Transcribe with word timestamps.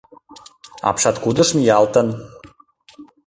—Апшаткудыш 0.89 1.49
миялтын. 1.55 2.07